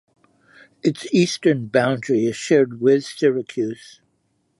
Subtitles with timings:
[0.81, 4.01] Its eastern boundary is shared with Syracuse.